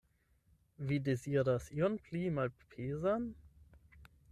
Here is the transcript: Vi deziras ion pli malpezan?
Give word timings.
Vi 0.91 0.97
deziras 1.07 1.67
ion 1.79 1.99
pli 2.07 2.23
malpezan? 2.39 3.31